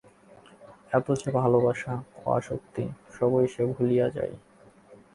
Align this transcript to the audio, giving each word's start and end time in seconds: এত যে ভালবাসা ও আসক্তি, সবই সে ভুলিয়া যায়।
এত 0.91 1.07
যে 1.21 1.29
ভালবাসা 1.31 1.93
ও 2.17 2.21
আসক্তি, 2.31 2.83
সবই 3.13 3.45
সে 3.47 3.63
ভুলিয়া 3.73 4.07
যায়। 4.09 4.33